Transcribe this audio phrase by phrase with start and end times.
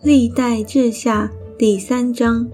[0.00, 1.28] 历代志下
[1.58, 2.48] 第三章，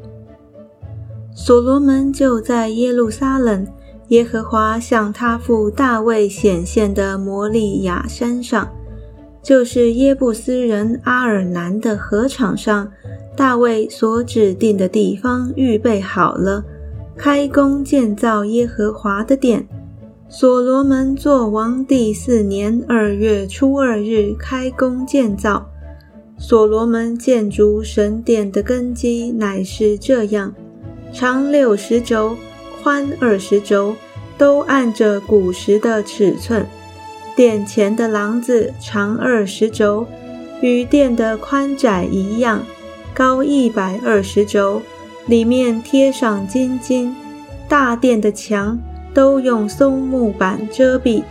[1.35, 3.67] 所罗门就在耶路撒冷，
[4.09, 8.67] 耶和华向他父大卫显现的摩利亚山上，
[9.43, 12.91] 就是耶布斯人阿尔南的禾场上，
[13.37, 16.65] 大卫所指定的地方预备好了，
[17.15, 19.69] 开工建造耶和华的殿。
[20.31, 25.71] 所罗门作王第四年二月初二日开工建造。
[26.39, 30.53] 所罗门建筑神殿的根基乃是这样：
[31.13, 32.37] 长六十轴，
[32.83, 33.95] 宽二十轴，
[34.37, 36.67] 都按着古时的尺寸。
[37.35, 40.07] 殿前的廊子长二十轴，
[40.61, 42.65] 与殿的宽窄一样，
[43.13, 44.83] 高一百二十轴，
[45.27, 47.15] 里面贴上金金。
[47.69, 48.79] 大殿的墙。
[49.15, 51.23] 都用松木板遮蔽，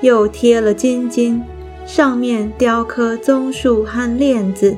[0.00, 1.42] 又贴了金金，
[1.86, 4.76] 上面雕刻棕树和链子，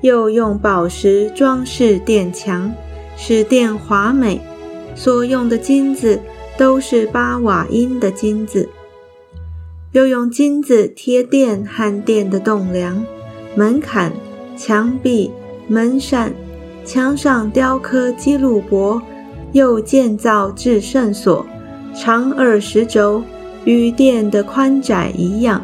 [0.00, 2.72] 又用宝石装饰殿墙，
[3.16, 4.40] 使殿华美。
[4.94, 6.20] 所用的金子
[6.56, 8.68] 都是巴瓦因的金子，
[9.92, 13.04] 又用金子贴殿和殿的栋梁、
[13.54, 14.12] 门槛、
[14.56, 15.30] 墙壁、
[15.68, 16.32] 门扇，
[16.84, 19.00] 墙上雕刻基路伯，
[19.52, 21.46] 又建造至圣所。
[21.94, 23.22] 长二十轴，
[23.64, 25.62] 与殿的宽窄一样，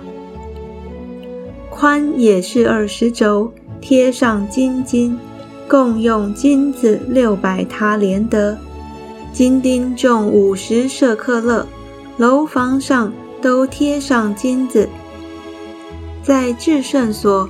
[1.75, 5.19] 宽也是二十轴，贴上金金，
[5.69, 8.57] 共用金子六百塔连德，
[9.33, 11.67] 金钉重五十舍克勒，
[12.17, 14.89] 楼房上都贴上金子。
[16.23, 17.49] 在至圣所，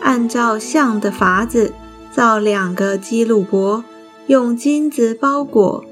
[0.00, 1.74] 按照像的法子
[2.10, 3.84] 造两个基路伯，
[4.28, 5.84] 用金子包裹。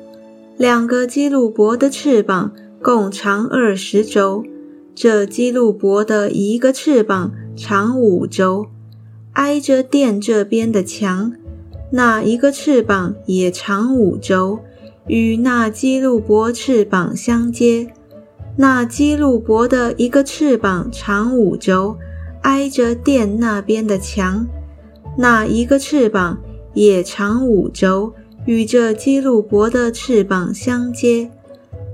[0.57, 2.53] 两个基路伯的翅膀
[2.83, 4.43] 共长二十轴，
[4.95, 8.67] 这基路伯的一个翅膀长五轴，
[9.33, 11.33] 挨着殿这边的墙，
[11.91, 14.61] 那一个翅膀也长五轴，
[15.07, 17.89] 与那基路伯翅膀相接。
[18.57, 21.97] 那基路伯的一个翅膀长五轴，
[22.43, 24.47] 挨着殿那边的墙，
[25.17, 26.39] 那一个翅膀
[26.75, 28.13] 也长五轴。
[28.47, 31.29] 与这基路伯的翅膀相接，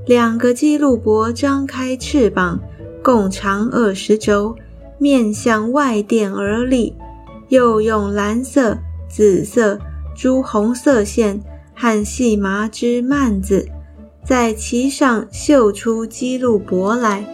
[0.06, 2.60] 两个基路伯张开翅膀，
[3.02, 4.54] 共长二十轴，
[5.02, 6.94] 面向外殿而立。
[7.48, 8.78] 又用蓝色、
[9.10, 9.78] 紫色、
[10.16, 11.42] 朱红色线
[11.74, 13.68] 和细麻织幔子，
[14.24, 17.26] 在其上绣出基路伯来。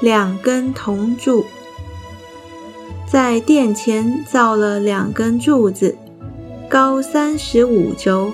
[0.00, 1.44] 两根铜柱，
[3.06, 5.96] 在殿前造了两根柱子。
[6.66, 8.32] 高三十五轴，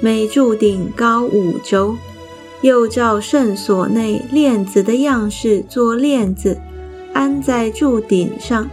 [0.00, 1.96] 每柱顶高五轴，
[2.60, 6.60] 又照圣所内链子的样式做链子，
[7.20, 8.64] 安在柱顶上；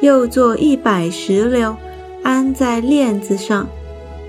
[0.00, 1.74] 又做一百石榴，
[2.22, 3.66] 安在链子上，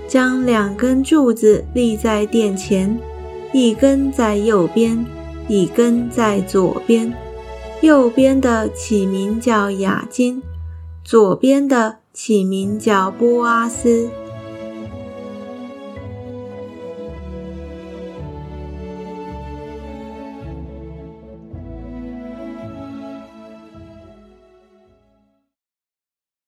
[0.08, 2.98] 将两根柱子立在殿前，
[3.52, 5.06] 一根在右边，
[5.46, 7.14] 一根在左边。
[7.82, 10.42] 右边的起名叫雅金，
[11.04, 11.98] 左边的。
[12.12, 14.10] 起名叫波阿斯。